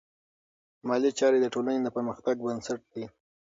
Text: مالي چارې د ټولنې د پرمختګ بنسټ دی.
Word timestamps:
مالي 0.87 1.11
چارې 1.19 1.39
د 1.41 1.47
ټولنې 1.53 1.81
د 1.83 1.87
پرمختګ 1.95 2.35
بنسټ 2.45 2.79
دی. 2.93 3.03